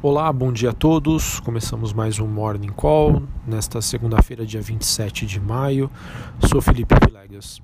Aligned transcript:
Olá, 0.00 0.32
bom 0.32 0.52
dia 0.52 0.70
a 0.70 0.72
todos. 0.72 1.40
Começamos 1.40 1.92
mais 1.92 2.20
um 2.20 2.26
Morning 2.28 2.68
Call 2.68 3.20
nesta 3.44 3.82
segunda-feira, 3.82 4.46
dia 4.46 4.62
27 4.62 5.26
de 5.26 5.40
maio. 5.40 5.90
Sou 6.48 6.60
Felipe 6.60 6.94
Vilegas. 7.04 7.60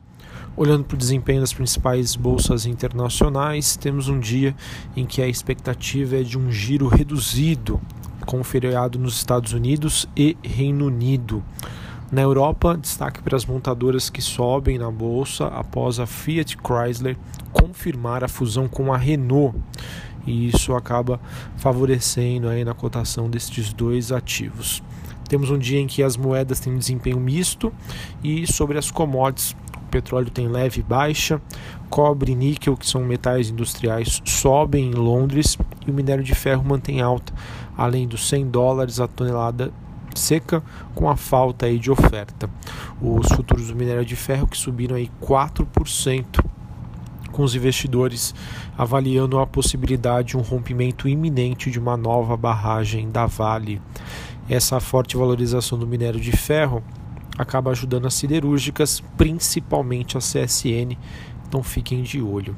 Olhando 0.57 0.83
para 0.83 0.97
o 0.97 0.99
desempenho 0.99 1.43
das 1.43 1.53
principais 1.53 2.17
bolsas 2.17 2.67
internacionais, 2.67 3.77
temos 3.77 4.09
um 4.09 4.19
dia 4.19 4.53
em 4.97 5.07
que 5.07 5.23
a 5.23 5.29
expectativa 5.29 6.17
é 6.17 6.23
de 6.25 6.37
um 6.37 6.51
giro 6.51 6.89
reduzido, 6.89 7.81
com 8.27 8.43
feriado 8.43 8.99
nos 8.99 9.15
Estados 9.15 9.53
Unidos 9.53 10.09
e 10.17 10.37
Reino 10.43 10.87
Unido. 10.89 11.41
Na 12.11 12.23
Europa, 12.23 12.77
destaque 12.77 13.23
para 13.23 13.37
as 13.37 13.47
montadoras 13.47 14.11
que 14.11 14.21
sobem 14.21 14.77
na 14.77 14.91
bolsa 14.91 15.47
após 15.47 16.01
a 16.01 16.07
Fiat 16.07 16.59
Chrysler 16.59 17.17
confirmar 17.53 18.25
a 18.25 18.29
fusão 18.29 18.67
com 18.67 18.93
a 18.93 18.97
Renault 18.97 19.57
e 20.27 20.49
isso 20.49 20.75
acaba 20.75 21.21
favorecendo 21.57 22.49
aí 22.49 22.65
na 22.65 22.75
cotação 22.75 23.29
destes 23.29 23.73
dois 23.73 24.13
ativos. 24.13 24.83
Temos 25.29 25.51
um 25.51 25.59
dia 25.59 25.81
em 25.81 25.87
que 25.87 26.03
as 26.03 26.17
moedas 26.17 26.61
têm 26.61 26.73
um 26.73 26.79
desempenho 26.79 27.19
misto 27.19 27.73
e 28.23 28.47
sobre 28.47 28.79
as 28.79 28.91
commodities, 28.91 29.57
o 29.77 29.89
petróleo 29.91 30.31
tem 30.31 30.49
leve 30.49 30.83
baixa, 30.83 31.41
cobre 31.89 32.33
e 32.33 32.35
níquel, 32.35 32.77
que 32.77 32.87
são 32.87 33.03
metais 33.03 33.49
industriais, 33.49 34.21
sobem 34.25 34.91
em 34.91 34.95
Londres 34.95 35.57
e 35.87 35.91
o 35.91 35.95
minério 35.95 36.23
de 36.23 36.35
ferro 36.35 36.65
mantém 36.65 37.01
alta, 37.01 37.33
além 37.77 38.07
dos 38.07 38.29
100 38.29 38.49
dólares 38.49 39.01
a 39.01 39.07
tonelada 39.07 39.73
seca 40.15 40.63
com 40.95 41.09
a 41.09 41.17
falta 41.17 41.67
aí 41.67 41.79
de 41.79 41.91
oferta. 41.91 42.49
Os 43.01 43.29
futuros 43.29 43.69
do 43.69 43.77
minério 43.77 44.05
de 44.05 44.17
ferro 44.17 44.47
que 44.47 44.57
subiram 44.57 44.97
aí 44.97 45.11
4% 45.21 46.45
com 47.35 47.43
os 47.43 47.55
investidores 47.55 48.33
avaliando 48.79 49.41
a 49.41 49.47
possibilidade 49.47 50.29
de 50.29 50.37
um 50.37 50.41
rompimento 50.41 51.09
iminente 51.09 51.69
de 51.69 51.81
uma 51.81 51.97
nova 51.97 52.37
barragem 52.37 53.11
da 53.11 53.27
Vale. 53.27 53.83
Essa 54.49 54.79
forte 54.79 55.17
valorização 55.17 55.77
do 55.77 55.87
minério 55.87 56.21
de 56.21 56.31
ferro 56.31 56.83
acaba 57.37 57.73
ajudando 57.73 58.07
as 58.07 58.15
siderúrgicas, 58.15 59.03
principalmente 59.17 60.17
a 60.17 60.21
CSN, 60.21 60.97
então 61.49 61.61
fiquem 61.61 62.03
de 62.03 62.23
olho. 62.23 62.57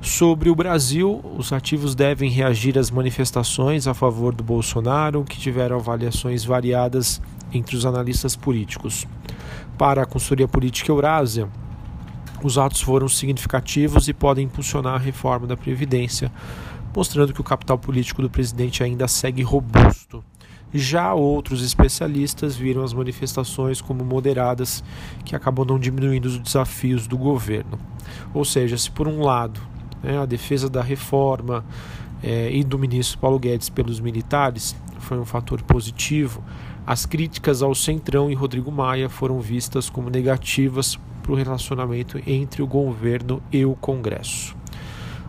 Sobre 0.00 0.48
o 0.48 0.54
Brasil, 0.54 1.20
os 1.36 1.52
ativos 1.52 1.94
devem 1.94 2.30
reagir 2.30 2.78
às 2.78 2.90
manifestações 2.90 3.86
a 3.86 3.92
favor 3.92 4.34
do 4.34 4.42
Bolsonaro, 4.42 5.24
que 5.24 5.38
tiveram 5.38 5.76
avaliações 5.76 6.44
variadas 6.44 7.20
entre 7.52 7.76
os 7.76 7.84
analistas 7.84 8.34
políticos. 8.34 9.06
Para 9.76 10.02
a 10.02 10.06
consultoria 10.06 10.48
política 10.48 10.90
Eurásia, 10.90 11.48
os 12.42 12.56
atos 12.56 12.80
foram 12.80 13.08
significativos 13.08 14.08
e 14.08 14.12
podem 14.12 14.44
impulsionar 14.44 14.94
a 14.94 14.98
reforma 14.98 15.46
da 15.46 15.56
Previdência, 15.56 16.30
mostrando 16.94 17.32
que 17.32 17.40
o 17.40 17.44
capital 17.44 17.78
político 17.78 18.22
do 18.22 18.30
presidente 18.30 18.82
ainda 18.82 19.08
segue 19.08 19.42
robusto. 19.42 20.24
Já 20.72 21.14
outros 21.14 21.62
especialistas 21.64 22.54
viram 22.54 22.84
as 22.84 22.92
manifestações 22.92 23.80
como 23.80 24.04
moderadas, 24.04 24.84
que 25.24 25.34
acabam 25.34 25.66
não 25.66 25.78
diminuindo 25.78 26.26
os 26.26 26.38
desafios 26.38 27.06
do 27.06 27.16
governo. 27.16 27.78
Ou 28.34 28.44
seja, 28.44 28.76
se 28.76 28.90
por 28.90 29.08
um 29.08 29.22
lado 29.22 29.60
né, 30.02 30.18
a 30.18 30.26
defesa 30.26 30.68
da 30.68 30.82
reforma 30.82 31.64
é, 32.22 32.52
e 32.52 32.62
do 32.62 32.78
ministro 32.78 33.18
Paulo 33.18 33.38
Guedes 33.38 33.70
pelos 33.70 33.98
militares 33.98 34.76
foi 34.98 35.18
um 35.18 35.24
fator 35.24 35.62
positivo, 35.62 36.42
as 36.86 37.06
críticas 37.06 37.62
ao 37.62 37.74
Centrão 37.74 38.30
e 38.30 38.34
Rodrigo 38.34 38.70
Maia 38.70 39.08
foram 39.08 39.40
vistas 39.40 39.88
como 39.88 40.10
negativas 40.10 40.98
para 41.28 41.34
o 41.34 41.36
relacionamento 41.36 42.18
entre 42.26 42.62
o 42.62 42.66
governo 42.66 43.42
e 43.52 43.62
o 43.66 43.74
Congresso. 43.74 44.56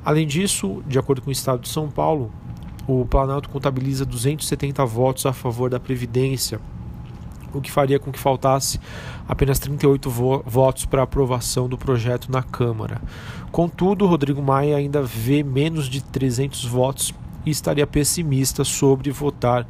Além 0.04 0.26
disso, 0.26 0.82
de 0.88 0.98
acordo 0.98 1.22
com 1.22 1.28
o 1.28 1.34
Estado 1.34 1.62
de 1.62 1.68
São 1.68 1.90
Paulo, 1.90 2.32
o 2.88 3.06
Planalto 3.06 3.50
contabiliza 3.50 4.06
270 4.06 4.86
votos 4.86 5.26
a 5.26 5.34
favor 5.34 5.70
da 5.70 5.78
Previdência, 5.78 6.62
o 7.54 7.60
que 7.60 7.70
faria 7.70 8.00
com 8.00 8.12
que 8.12 8.20
faltasse 8.20 8.80
apenas 9.28 9.60
38 9.60 10.10
vo 10.10 10.42
votos 10.46 10.86
para 10.86 11.04
aprovação 11.04 11.68
do 11.68 11.78
projeto 11.78 12.32
na 12.32 12.42
Câmara. 12.42 13.02
Contudo, 13.52 14.06
Rodrigo 14.06 14.42
Maia 14.42 14.78
ainda 14.78 15.02
vê 15.02 15.44
menos 15.44 15.90
de 15.90 16.02
300 16.02 16.64
votos 16.64 17.14
e 17.46 17.50
estaria 17.50 17.86
pessimista 17.86 18.64
sobre 18.64 19.12
votar 19.12 19.68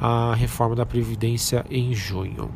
a 0.00 0.34
reforma 0.34 0.74
da 0.74 0.84
Previdência 0.86 1.64
em 1.70 1.94
junho. 1.94 2.50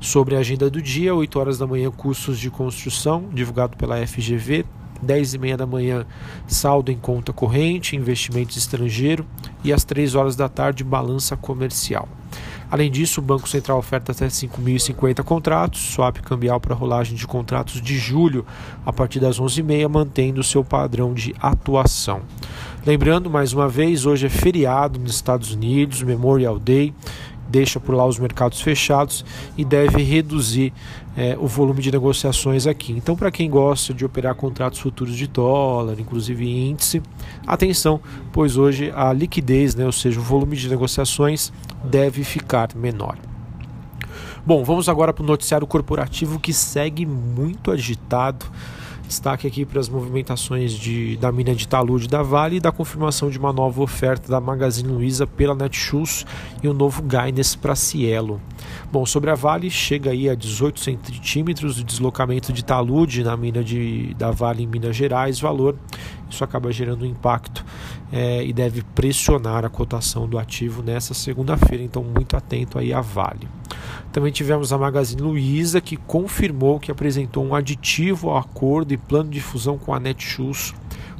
Sobre 0.00 0.36
a 0.36 0.40
agenda 0.40 0.68
do 0.68 0.82
dia, 0.82 1.14
8 1.14 1.38
horas 1.38 1.58
da 1.58 1.66
manhã, 1.66 1.90
cursos 1.90 2.38
de 2.38 2.50
construção, 2.50 3.28
divulgado 3.32 3.76
pela 3.76 4.04
FGV. 4.06 4.64
10 5.02 5.34
e 5.34 5.38
meia 5.38 5.56
da 5.56 5.66
manhã, 5.66 6.06
saldo 6.46 6.92
em 6.92 6.96
conta 6.96 7.32
corrente, 7.32 7.96
investimentos 7.96 8.56
estrangeiro. 8.56 9.26
E 9.64 9.72
às 9.72 9.84
3 9.84 10.14
horas 10.14 10.36
da 10.36 10.48
tarde, 10.48 10.84
balança 10.84 11.36
comercial. 11.36 12.08
Além 12.70 12.90
disso, 12.90 13.20
o 13.20 13.22
Banco 13.22 13.46
Central 13.46 13.76
oferta 13.76 14.12
até 14.12 14.26
5.050 14.28 15.22
contratos, 15.22 15.92
swap 15.92 16.16
cambial 16.22 16.58
para 16.58 16.74
rolagem 16.74 17.14
de 17.14 17.26
contratos 17.26 17.82
de 17.82 17.98
julho 17.98 18.46
a 18.86 18.90
partir 18.90 19.20
das 19.20 19.38
11h30, 19.38 19.88
mantendo 19.90 20.42
seu 20.42 20.64
padrão 20.64 21.12
de 21.12 21.34
atuação. 21.38 22.22
Lembrando, 22.84 23.30
mais 23.30 23.52
uma 23.52 23.68
vez, 23.68 24.06
hoje 24.06 24.26
é 24.26 24.28
feriado 24.28 24.98
nos 24.98 25.14
Estados 25.14 25.52
Unidos, 25.52 26.02
Memorial 26.02 26.58
Day 26.58 26.92
deixa 27.52 27.78
por 27.78 27.94
lá 27.94 28.06
os 28.06 28.18
mercados 28.18 28.62
fechados 28.62 29.22
e 29.58 29.64
deve 29.64 30.02
reduzir 30.02 30.72
é, 31.14 31.36
o 31.38 31.46
volume 31.46 31.82
de 31.82 31.92
negociações 31.92 32.66
aqui. 32.66 32.92
Então, 32.92 33.14
para 33.14 33.30
quem 33.30 33.50
gosta 33.50 33.92
de 33.92 34.04
operar 34.06 34.34
contratos 34.34 34.80
futuros 34.80 35.14
de 35.14 35.26
dólar, 35.26 36.00
inclusive 36.00 36.48
índice, 36.48 37.02
atenção, 37.46 38.00
pois 38.32 38.56
hoje 38.56 38.90
a 38.96 39.12
liquidez, 39.12 39.74
né, 39.74 39.84
ou 39.84 39.92
seja, 39.92 40.18
o 40.18 40.22
volume 40.22 40.56
de 40.56 40.68
negociações, 40.68 41.52
deve 41.84 42.24
ficar 42.24 42.74
menor. 42.74 43.18
Bom, 44.44 44.64
vamos 44.64 44.88
agora 44.88 45.12
para 45.12 45.22
o 45.22 45.26
noticiário 45.26 45.66
corporativo 45.66 46.40
que 46.40 46.54
segue 46.54 47.04
muito 47.04 47.70
agitado. 47.70 48.46
Destaque 49.12 49.46
aqui 49.46 49.66
para 49.66 49.78
as 49.78 49.90
movimentações 49.90 50.72
de, 50.72 51.18
da 51.18 51.30
mina 51.30 51.54
de 51.54 51.68
talude 51.68 52.08
da 52.08 52.22
Vale 52.22 52.56
e 52.56 52.60
da 52.60 52.72
confirmação 52.72 53.28
de 53.28 53.38
uma 53.38 53.52
nova 53.52 53.82
oferta 53.82 54.32
da 54.32 54.40
Magazine 54.40 54.88
Luiza 54.88 55.26
pela 55.26 55.54
Netshoes 55.54 56.24
e 56.62 56.68
um 56.68 56.72
novo 56.72 57.02
Gaines 57.02 57.54
para 57.54 57.76
Cielo. 57.76 58.40
Bom, 58.90 59.04
sobre 59.04 59.30
a 59.30 59.34
Vale, 59.34 59.68
chega 59.68 60.12
aí 60.12 60.30
a 60.30 60.34
18 60.34 60.80
centímetros 60.80 61.76
de 61.76 61.84
deslocamento 61.84 62.54
de 62.54 62.64
talude 62.64 63.22
na 63.22 63.36
mina 63.36 63.62
de, 63.62 64.14
da 64.14 64.30
Vale 64.30 64.62
em 64.62 64.66
Minas 64.66 64.96
Gerais, 64.96 65.38
valor. 65.38 65.76
Isso 66.30 66.42
acaba 66.42 66.72
gerando 66.72 67.02
um 67.02 67.06
impacto 67.06 67.62
é, 68.10 68.42
e 68.42 68.50
deve 68.50 68.82
pressionar 68.94 69.62
a 69.62 69.68
cotação 69.68 70.26
do 70.26 70.38
ativo 70.38 70.82
nessa 70.82 71.12
segunda-feira, 71.12 71.84
então 71.84 72.02
muito 72.02 72.34
atento 72.34 72.78
aí 72.78 72.94
à 72.94 73.02
Vale. 73.02 73.46
Também 74.12 74.32
tivemos 74.32 74.72
a 74.72 74.78
Magazine 74.78 75.22
Luiza, 75.22 75.80
que 75.80 75.96
confirmou 75.96 76.78
que 76.78 76.90
apresentou 76.90 77.44
um 77.44 77.54
aditivo 77.54 78.30
ao 78.30 78.38
acordo 78.38 78.92
e 78.92 78.96
plano 78.96 79.30
de 79.30 79.40
fusão 79.40 79.78
com 79.78 79.94
a 79.94 80.00
Netshoes, 80.00 80.74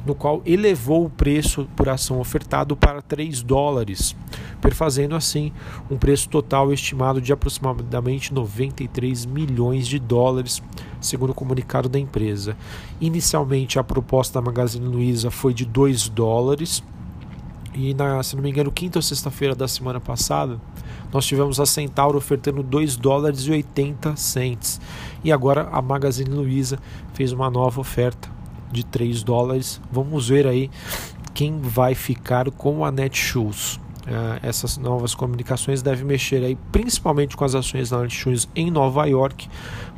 no 0.05 0.13
qual 0.13 0.41
elevou 0.45 1.05
o 1.05 1.09
preço 1.09 1.67
por 1.75 1.87
ação 1.87 2.19
ofertado 2.19 2.75
para 2.75 3.01
3 3.01 3.41
dólares, 3.41 4.15
perfazendo 4.61 5.15
assim 5.15 5.51
um 5.89 5.97
preço 5.97 6.29
total 6.29 6.73
estimado 6.73 7.21
de 7.21 7.31
aproximadamente 7.31 8.33
93 8.33 9.25
milhões 9.25 9.87
de 9.87 9.99
dólares, 9.99 10.61
segundo 10.99 11.29
o 11.31 11.35
comunicado 11.35 11.87
da 11.87 11.99
empresa. 11.99 12.57
Inicialmente, 12.99 13.79
a 13.79 13.83
proposta 13.83 14.39
da 14.39 14.45
Magazine 14.45 14.85
Luiza 14.85 15.31
foi 15.31 15.53
de 15.53 15.65
2 15.65 16.09
dólares, 16.09 16.83
e 17.73 17.93
na, 17.93 18.21
se 18.23 18.35
não 18.35 18.43
me 18.43 18.49
engano, 18.49 18.71
quinta 18.71 18.99
ou 18.99 19.01
sexta-feira 19.01 19.55
da 19.55 19.67
semana 19.67 19.99
passada, 19.99 20.59
nós 21.11 21.25
tivemos 21.25 21.59
a 21.59 21.65
Centauro 21.65 22.17
ofertando 22.17 22.63
2 22.63 22.95
dólares 22.95 23.41
e 23.41 23.51
80 23.51 24.15
cents. 24.15 24.79
E 25.23 25.31
agora 25.31 25.69
a 25.71 25.81
Magazine 25.81 26.29
Luiza 26.29 26.79
fez 27.13 27.31
uma 27.31 27.49
nova 27.49 27.81
oferta 27.81 28.29
de 28.71 28.83
3 28.83 29.23
dólares. 29.23 29.79
Vamos 29.91 30.29
ver 30.29 30.47
aí 30.47 30.69
quem 31.33 31.59
vai 31.59 31.95
ficar 31.95 32.49
com 32.51 32.83
a 32.83 32.91
Netshoes. 32.91 33.79
Uh, 34.03 34.37
essas 34.43 34.77
novas 34.77 35.15
comunicações 35.15 35.81
devem 35.81 36.03
mexer 36.03 36.43
aí 36.43 36.57
principalmente 36.73 37.37
com 37.37 37.45
as 37.45 37.55
ações 37.55 37.89
da 37.89 38.01
Netshoes 38.01 38.49
em 38.53 38.69
Nova 38.69 39.05
York, 39.05 39.47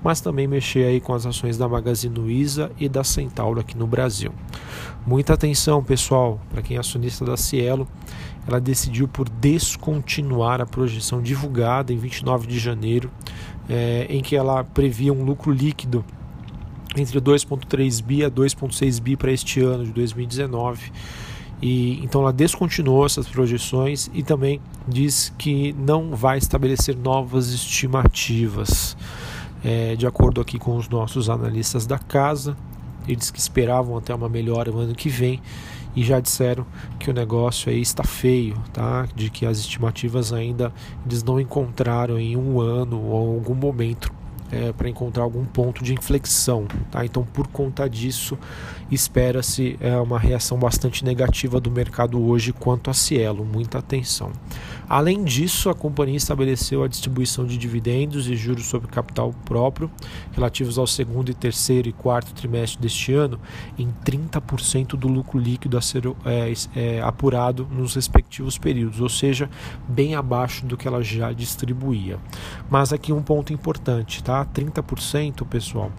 mas 0.03 0.21
também 0.21 0.47
mexer 0.47 0.85
aí 0.85 1.01
com 1.01 1.11
as 1.11 1.25
ações 1.25 1.57
da 1.57 1.67
Magazine 1.67 2.13
Luiza 2.13 2.71
e 2.79 2.87
da 2.87 3.03
Centauro 3.03 3.59
aqui 3.59 3.75
no 3.75 3.87
Brasil. 3.87 4.31
Muita 5.07 5.33
atenção, 5.33 5.83
pessoal, 5.83 6.39
para 6.51 6.61
quem 6.61 6.77
é 6.77 6.79
acionista 6.79 7.25
da 7.25 7.35
Cielo, 7.35 7.87
ela 8.47 8.61
decidiu 8.61 9.07
por 9.07 9.27
descontinuar 9.27 10.61
a 10.61 10.67
projeção 10.67 11.19
divulgada 11.19 11.91
em 11.91 11.97
29 11.97 12.45
de 12.45 12.59
janeiro, 12.59 13.09
é, 13.67 14.05
em 14.07 14.21
que 14.21 14.35
ela 14.35 14.63
previa 14.63 15.11
um 15.11 15.23
lucro 15.23 15.51
líquido 15.51 16.05
entre 16.95 17.19
2,3 17.19 18.03
bi 18.03 18.23
a 18.23 18.29
2,6 18.29 19.01
bi 19.01 19.15
para 19.15 19.31
este 19.31 19.61
ano 19.61 19.83
de 19.83 19.91
2019 19.91 20.91
e 21.67 21.99
então 22.03 22.21
ela 22.21 22.31
descontinuou 22.31 23.07
essas 23.07 23.27
projeções 23.27 24.07
e 24.13 24.21
também 24.21 24.61
diz 24.87 25.33
que 25.35 25.73
não 25.73 26.15
vai 26.15 26.37
estabelecer 26.37 26.95
novas 26.95 27.49
estimativas. 27.49 28.95
É, 29.63 29.95
de 29.95 30.05
acordo 30.05 30.39
aqui 30.39 30.59
com 30.59 30.77
os 30.77 30.87
nossos 30.87 31.27
analistas 31.27 31.87
da 31.87 31.97
casa, 31.97 32.55
eles 33.07 33.31
que 33.31 33.39
esperavam 33.39 33.97
até 33.97 34.13
uma 34.13 34.29
melhora 34.29 34.71
no 34.71 34.77
ano 34.77 34.93
que 34.93 35.09
vem 35.09 35.41
e 35.95 36.03
já 36.03 36.19
disseram 36.19 36.67
que 36.99 37.09
o 37.09 37.13
negócio 37.13 37.71
aí 37.71 37.81
está 37.81 38.03
feio, 38.03 38.55
tá? 38.71 39.07
De 39.15 39.31
que 39.31 39.43
as 39.43 39.57
estimativas 39.57 40.31
ainda 40.31 40.71
eles 41.03 41.23
não 41.23 41.39
encontraram 41.39 42.19
em 42.19 42.37
um 42.37 42.61
ano 42.61 43.01
ou 43.01 43.33
algum 43.37 43.55
momento 43.55 44.13
é, 44.51 44.71
para 44.71 44.89
encontrar 44.89 45.23
algum 45.23 45.45
ponto 45.45 45.83
de 45.83 45.93
inflexão. 45.93 46.65
Tá? 46.91 47.05
Então, 47.05 47.23
por 47.23 47.47
conta 47.47 47.89
disso, 47.89 48.37
espera-se 48.91 49.77
é, 49.79 49.95
uma 49.97 50.19
reação 50.19 50.57
bastante 50.57 51.03
negativa 51.03 51.59
do 51.59 51.71
mercado 51.71 52.21
hoje 52.23 52.53
quanto 52.53 52.89
a 52.89 52.93
Cielo. 52.93 53.45
Muita 53.45 53.79
atenção. 53.79 54.31
Além 54.87 55.23
disso, 55.23 55.69
a 55.69 55.73
companhia 55.73 56.17
estabeleceu 56.17 56.83
a 56.83 56.87
distribuição 56.87 57.45
de 57.45 57.57
dividendos 57.57 58.29
e 58.29 58.35
juros 58.35 58.65
sobre 58.65 58.87
capital 58.87 59.33
próprio 59.43 59.89
relativos 60.31 60.77
ao 60.77 60.85
segundo, 60.85 61.31
e 61.31 61.33
terceiro 61.33 61.89
e 61.89 61.93
quarto 61.93 62.33
trimestre 62.33 62.81
deste 62.81 63.13
ano 63.13 63.39
em 63.77 63.91
30% 64.05 64.89
do 64.95 65.07
lucro 65.07 65.39
líquido 65.39 65.77
a 65.77 65.81
ser 65.81 66.05
é, 66.25 66.53
é, 66.75 67.01
apurado 67.01 67.67
nos 67.71 67.95
respectivos 67.95 68.57
períodos, 68.57 69.01
ou 69.01 69.09
seja, 69.09 69.49
bem 69.87 70.13
abaixo 70.13 70.65
do 70.65 70.77
que 70.77 70.87
ela 70.87 71.03
já 71.03 71.31
distribuía. 71.31 72.19
Mas 72.69 72.93
aqui 72.93 73.11
um 73.11 73.21
ponto 73.21 73.51
importante, 73.51 74.23
tá? 74.23 74.34
30%, 74.43 75.45
pessoal, 75.45 75.91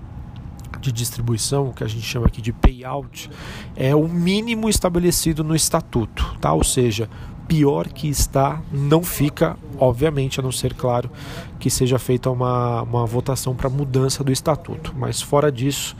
de 0.81 0.93
distribuição, 0.93 1.73
que 1.73 1.85
a 1.85 1.87
gente 1.87 2.05
chama 2.05 2.27
aqui 2.27 2.43
de 2.43 2.53
payout, 2.53 3.31
é 3.75 3.95
o 3.95 4.09
mínimo 4.09 4.69
estabelecido 4.69 5.43
no 5.45 5.55
estatuto, 5.55 6.37
tá? 6.41 6.53
Ou 6.53 6.65
seja, 6.65 7.09
pior 7.47 7.89
que 7.89 8.09
está 8.09 8.61
não 8.73 9.03
fica, 9.03 9.57
obviamente, 9.79 10.41
a 10.41 10.43
não 10.43 10.53
ser 10.53 10.75
claro 10.75 11.11
que 11.59 11.71
seja 11.71 11.99
feita 11.99 12.31
uma, 12.31 12.83
uma 12.83 13.07
votação 13.07 13.55
para 13.55 13.71
mudança 13.71 14.23
do 14.23 14.33
estatuto. 14.33 14.95
Mas 14.97 15.23
fora 15.23 15.51
disso, 15.51 15.97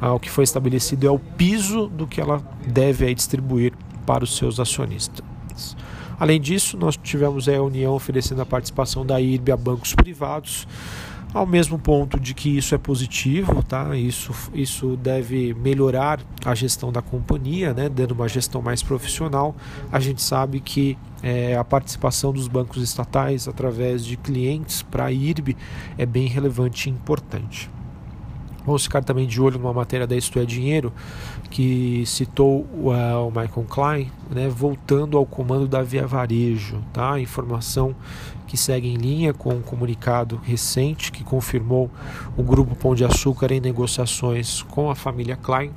ah, 0.00 0.14
o 0.14 0.20
que 0.20 0.30
foi 0.30 0.44
estabelecido 0.44 1.06
é 1.06 1.10
o 1.10 1.18
piso 1.18 1.88
do 1.88 2.06
que 2.06 2.20
ela 2.20 2.42
deve 2.66 3.06
aí, 3.06 3.14
distribuir 3.14 3.72
para 4.06 4.24
os 4.24 4.36
seus 4.36 4.60
acionistas. 4.60 5.24
Além 6.18 6.38
disso, 6.38 6.76
nós 6.76 6.98
tivemos 6.98 7.48
a 7.48 7.62
União 7.62 7.94
oferecendo 7.94 8.42
a 8.42 8.46
participação 8.46 9.06
da 9.06 9.18
IRB 9.18 9.52
a 9.52 9.56
bancos 9.56 9.94
privados 9.94 10.66
ao 11.32 11.46
mesmo 11.46 11.78
ponto 11.78 12.18
de 12.18 12.34
que 12.34 12.56
isso 12.56 12.74
é 12.74 12.78
positivo, 12.78 13.62
tá? 13.62 13.96
Isso, 13.96 14.32
isso 14.52 14.96
deve 14.96 15.54
melhorar 15.54 16.20
a 16.44 16.54
gestão 16.54 16.90
da 16.90 17.00
companhia, 17.00 17.72
né? 17.72 17.88
Dando 17.88 18.12
uma 18.12 18.28
gestão 18.28 18.60
mais 18.60 18.82
profissional. 18.82 19.54
A 19.92 20.00
gente 20.00 20.22
sabe 20.22 20.60
que 20.60 20.98
é, 21.22 21.56
a 21.56 21.64
participação 21.64 22.32
dos 22.32 22.48
bancos 22.48 22.82
estatais 22.82 23.46
através 23.46 24.04
de 24.04 24.16
clientes 24.16 24.82
para 24.82 25.06
a 25.06 25.12
IRB 25.12 25.56
é 25.96 26.06
bem 26.06 26.26
relevante 26.26 26.88
e 26.88 26.92
importante. 26.92 27.70
Vamos 28.64 28.84
ficar 28.84 29.02
também 29.02 29.26
de 29.26 29.40
olho 29.40 29.58
numa 29.58 29.72
matéria 29.72 30.06
da 30.06 30.16
Isto 30.16 30.38
é 30.38 30.44
Dinheiro 30.44 30.92
que 31.50 32.04
citou 32.06 32.66
uh, 32.72 33.26
o 33.26 33.30
Michael 33.30 33.66
Klein, 33.68 34.12
né, 34.30 34.48
voltando 34.48 35.16
ao 35.16 35.26
comando 35.26 35.66
da 35.66 35.82
Via 35.82 36.06
Varejo. 36.06 36.78
Tá? 36.92 37.18
Informação 37.18 37.94
que 38.46 38.56
segue 38.56 38.88
em 38.88 38.96
linha 38.96 39.32
com 39.32 39.54
um 39.54 39.62
comunicado 39.62 40.40
recente 40.44 41.12
que 41.12 41.24
confirmou 41.24 41.90
o 42.36 42.42
Grupo 42.42 42.74
Pão 42.74 42.94
de 42.94 43.04
Açúcar 43.04 43.52
em 43.52 43.60
negociações 43.60 44.62
com 44.62 44.90
a 44.90 44.94
família 44.94 45.36
Klein, 45.36 45.70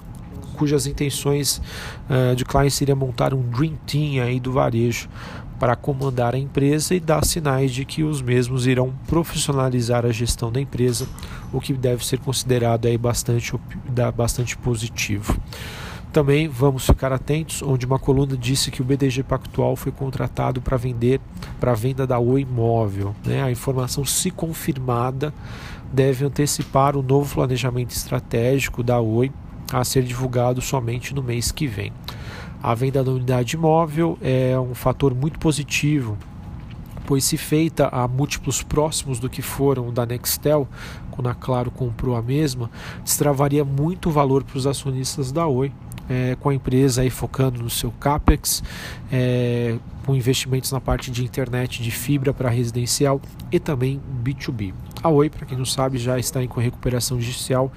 cujas 0.53 0.86
intenções 0.86 1.62
uh, 2.09 2.36
de 2.36 2.45
Klein 2.45 2.69
seria 2.69 2.95
montar 2.95 3.33
um 3.33 3.41
Dream 3.41 3.74
Team 3.86 4.24
aí 4.24 4.39
do 4.39 4.51
varejo 4.51 5.09
para 5.63 5.77
comandar 5.77 6.36
a 6.36 6.38
empresa 6.38 6.94
e 6.94 7.00
dar 7.00 7.24
sinais 7.24 7.71
de 7.71 7.86
que 7.86 8.04
os 8.04 8.21
mesmos 8.21 8.68
irão 8.68 8.94
profissionalizar 9.07 10.06
a 10.06 10.12
gestão 10.12 10.51
da 10.51 10.60
empresa, 10.60 11.07
o 11.54 11.62
que 11.62 11.71
deve 11.71 12.06
ser 12.06 12.19
considerado 12.19 12.86
aí 12.86 12.98
bastante, 12.98 13.54
bastante 14.13 14.57
positivo. 14.57 15.39
Também 16.12 16.50
vamos 16.50 16.86
ficar 16.86 17.13
atentos, 17.13 17.62
onde 17.62 17.86
uma 17.86 17.98
coluna 17.98 18.36
disse 18.36 18.71
que 18.71 18.81
o 18.81 18.83
BDG 18.83 19.24
Pactual 19.24 19.77
foi 19.77 19.94
contratado 19.94 20.62
para 20.62 20.75
vender 20.75 21.21
para 21.62 21.71
a 21.71 21.75
venda 21.75 22.06
da 22.06 22.19
Oi 22.19 22.42
Imóvel. 22.42 23.15
Né? 23.24 23.42
A 23.42 23.50
informação, 23.50 24.04
se 24.04 24.31
confirmada, 24.31 25.33
deve 25.94 26.25
antecipar 26.25 26.98
o 26.98 27.01
novo 27.01 27.36
planejamento 27.36 27.92
estratégico 27.92 28.83
da 28.83 29.00
Oi 29.00 29.31
a 29.71 29.81
ser 29.86 30.04
divulgado 30.04 30.60
somente 30.60 31.15
no 31.15 31.24
mês 31.24 31.54
que 31.54 31.68
vem. 31.68 31.94
A 32.63 32.74
venda 32.74 33.04
da 33.04 33.12
unidade 33.12 33.57
imóvel 33.57 34.18
é 34.21 34.57
um 34.57 34.74
fator 34.74 35.13
muito 35.13 35.38
positivo, 35.38 36.18
pois 37.06 37.25
se 37.25 37.36
feita 37.36 37.89
a 37.89 38.07
múltiplos 38.07 38.63
próximos 38.63 39.19
do 39.19 39.30
que 39.30 39.42
foram 39.42 39.92
da 39.92 40.06
Nextel, 40.06 40.65
quando 41.12 41.27
a 41.27 41.36
Claro 41.36 41.69
comprou 41.69 42.15
a 42.15 42.21
mesma, 42.21 42.71
destravaria 43.04 43.65
muito 43.65 44.10
valor 44.10 44.45
para 44.45 44.57
os 44.57 44.65
acionistas 44.65 45.30
da 45.30 45.45
Oi, 45.45 45.74
é, 46.10 46.38
com 46.39 46.48
a 46.48 46.54
empresa 46.54 47.01
aí 47.01 47.10
focando 47.10 47.62
no 47.62 47.69
seu 47.69 47.92
CAPEX, 48.00 48.63
é, 49.12 49.77
com 50.06 50.15
investimentos 50.15 50.71
na 50.71 50.80
parte 50.80 51.12
de 51.12 51.21
internet 51.21 51.83
de 51.83 51.92
fibra 51.92 52.33
para 52.33 52.50
residencial 52.50 53.19
e 53.51 53.60
também 53.60 54.00
B2B. 54.24 54.74
A 55.04 55.10
Oi, 55.10 55.30
para 55.30 55.45
quem 55.45 55.57
não 55.57 55.65
sabe, 55.65 55.98
já 55.98 56.18
está 56.18 56.42
em 56.42 56.48
recuperação 56.48 57.19
judicial 57.19 57.69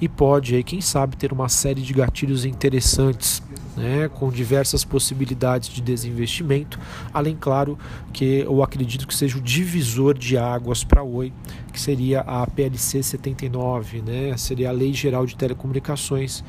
e 0.00 0.08
pode, 0.08 0.54
aí, 0.54 0.64
quem 0.64 0.80
sabe, 0.80 1.14
ter 1.14 1.30
uma 1.30 1.50
série 1.50 1.82
de 1.82 1.92
gatilhos 1.92 2.46
interessantes 2.46 3.42
né, 3.76 4.08
com 4.08 4.30
diversas 4.30 4.84
possibilidades 4.84 5.68
de 5.68 5.80
desinvestimento, 5.80 6.78
além, 7.12 7.36
claro, 7.38 7.78
que 8.12 8.40
eu 8.40 8.62
acredito 8.62 9.06
que 9.06 9.14
seja 9.14 9.38
o 9.38 9.40
divisor 9.40 10.16
de 10.16 10.36
águas 10.36 10.84
para 10.84 11.02
Oi, 11.02 11.32
que 11.72 11.80
seria 11.80 12.20
a 12.20 12.46
PLC 12.46 13.02
79, 13.02 14.02
né, 14.02 14.36
seria 14.36 14.68
a 14.70 14.72
Lei 14.72 14.92
Geral 14.92 15.26
de 15.26 15.36
Telecomunicações, 15.36 16.44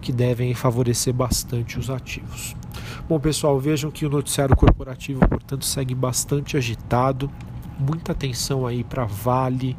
que 0.00 0.12
devem 0.12 0.54
favorecer 0.54 1.12
bastante 1.12 1.78
os 1.78 1.90
ativos. 1.90 2.54
Bom, 3.08 3.18
pessoal, 3.18 3.58
vejam 3.58 3.90
que 3.90 4.04
o 4.04 4.10
noticiário 4.10 4.56
corporativo, 4.56 5.20
portanto, 5.28 5.64
segue 5.64 5.94
bastante 5.94 6.56
agitado, 6.56 7.30
muita 7.78 8.12
atenção 8.12 8.66
aí 8.66 8.82
para 8.82 9.04
Vale, 9.04 9.76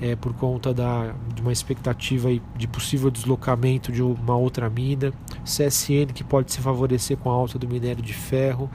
é, 0.00 0.14
por 0.14 0.32
conta 0.34 0.72
da, 0.72 1.14
de 1.34 1.42
uma 1.42 1.52
expectativa 1.52 2.28
de 2.56 2.68
possível 2.68 3.10
deslocamento 3.10 3.90
de 3.90 4.02
uma 4.02 4.36
outra 4.36 4.70
mina, 4.70 5.12
CSN 5.44 6.12
que 6.14 6.22
pode 6.22 6.52
se 6.52 6.60
favorecer 6.60 7.16
com 7.16 7.30
a 7.30 7.34
alta 7.34 7.58
do 7.58 7.68
minério 7.68 8.02
de 8.02 8.12
ferro, 8.12 8.70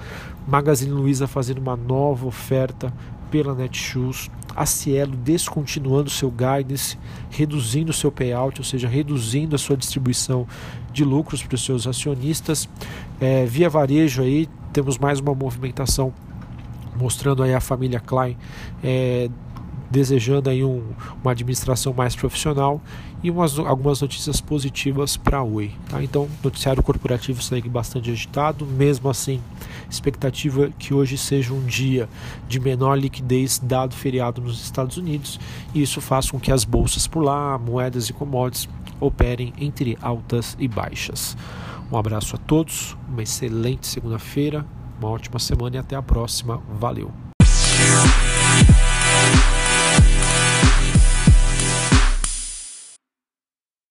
Magazine 0.48 0.92
Luiza 0.92 1.28
fazendo 1.28 1.60
uma 1.60 1.76
nova 1.76 2.28
oferta 2.28 2.94
pela 3.32 3.56
Netshoes, 3.56 4.30
a 4.56 4.66
Cielo 4.66 5.16
descontinuando 5.16 6.10
seu 6.10 6.30
guidance, 6.30 7.00
reduzindo 7.32 7.92
seu 7.92 8.12
payout, 8.12 8.60
ou 8.60 8.66
seja, 8.66 8.88
reduzindo 8.88 9.56
a 9.56 9.58
sua 9.58 9.76
distribuição 9.76 10.46
de 10.92 11.04
lucros 11.04 11.42
para 11.42 11.56
os 11.56 11.66
seus 11.66 11.88
acionistas. 11.88 12.70
É, 13.20 13.44
via 13.46 13.70
varejo 13.70 14.22
aí 14.22 14.48
temos 14.72 15.00
mais 15.00 15.20
uma 15.20 15.34
movimentação 15.34 16.14
mostrando 16.96 17.42
aí 17.42 17.54
a 17.56 17.60
família 17.60 18.00
Klein 18.00 18.38
é, 18.84 19.30
desejando 19.94 20.50
aí 20.50 20.64
um, 20.64 20.82
uma 21.22 21.32
administração 21.32 21.94
mais 21.94 22.16
profissional 22.16 22.82
e 23.22 23.30
umas, 23.30 23.60
algumas 23.60 24.02
notícias 24.02 24.42
positivas 24.42 25.16
para 25.16 25.38
a 25.38 25.44
Oi. 25.44 25.72
Tá? 25.88 26.04
Então, 26.04 26.28
noticiário 26.44 26.82
corporativo 26.82 27.44
segue 27.44 27.70
bastante 27.70 28.10
agitado, 28.10 28.66
mesmo 28.66 29.08
assim, 29.08 29.40
expectativa 29.88 30.72
que 30.80 30.96
hoje 30.96 31.16
seja 31.16 31.54
um 31.54 31.64
dia 31.64 32.10
de 32.50 32.60
menor 32.60 32.96
liquidez 32.96 33.62
dado 33.64 33.94
feriado 33.94 34.42
nos 34.42 34.64
Estados 34.64 34.98
Unidos, 34.98 35.40
e 35.76 35.84
isso 35.84 36.02
faz 36.02 36.32
com 36.32 36.40
que 36.40 36.52
as 36.52 36.66
bolsas 36.66 37.06
por 37.06 37.22
lá, 37.22 37.60
moedas 37.60 38.10
e 38.10 38.14
commodities 38.14 38.68
operem 39.00 39.54
entre 39.60 39.96
altas 40.02 40.58
e 40.60 40.68
baixas. 40.68 41.38
Um 41.92 41.98
abraço 41.98 42.36
a 42.36 42.40
todos, 42.40 42.98
uma 43.08 43.22
excelente 43.22 43.86
segunda-feira, 43.86 44.66
uma 45.00 45.10
ótima 45.10 45.38
semana 45.38 45.76
e 45.76 45.80
até 45.80 45.96
a 45.96 46.02
próxima. 46.02 46.60
Valeu! 46.80 47.33